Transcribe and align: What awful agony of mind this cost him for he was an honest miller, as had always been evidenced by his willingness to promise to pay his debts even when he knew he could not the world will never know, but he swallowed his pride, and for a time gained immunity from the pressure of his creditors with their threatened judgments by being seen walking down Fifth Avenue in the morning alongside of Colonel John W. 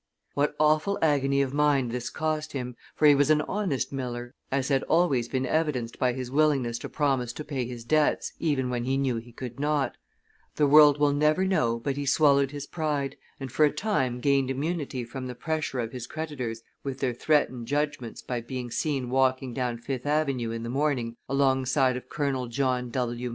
What 0.33 0.55
awful 0.59 0.97
agony 1.03 1.43
of 1.43 1.53
mind 1.53 1.91
this 1.91 2.09
cost 2.09 2.53
him 2.53 2.75
for 2.95 3.05
he 3.07 3.13
was 3.13 3.29
an 3.29 3.41
honest 3.41 3.93
miller, 3.93 4.33
as 4.51 4.69
had 4.69 4.81
always 4.85 5.27
been 5.27 5.45
evidenced 5.45 5.99
by 5.99 6.13
his 6.13 6.31
willingness 6.31 6.79
to 6.79 6.89
promise 6.89 7.31
to 7.33 7.43
pay 7.43 7.65
his 7.67 7.83
debts 7.83 8.33
even 8.39 8.71
when 8.71 8.85
he 8.85 8.97
knew 8.97 9.17
he 9.17 9.31
could 9.31 9.59
not 9.59 9.97
the 10.55 10.65
world 10.65 10.97
will 10.99 11.13
never 11.13 11.45
know, 11.45 11.77
but 11.77 11.97
he 11.97 12.07
swallowed 12.07 12.49
his 12.49 12.65
pride, 12.65 13.15
and 13.39 13.51
for 13.51 13.63
a 13.63 13.71
time 13.71 14.19
gained 14.21 14.49
immunity 14.49 15.03
from 15.03 15.27
the 15.27 15.35
pressure 15.35 15.79
of 15.79 15.91
his 15.91 16.07
creditors 16.07 16.63
with 16.83 16.99
their 16.99 17.13
threatened 17.13 17.67
judgments 17.67 18.23
by 18.23 18.41
being 18.41 18.71
seen 18.71 19.07
walking 19.07 19.53
down 19.53 19.77
Fifth 19.77 20.07
Avenue 20.07 20.49
in 20.49 20.63
the 20.63 20.67
morning 20.69 21.15
alongside 21.29 21.95
of 21.95 22.09
Colonel 22.09 22.47
John 22.47 22.89
W. 22.89 23.29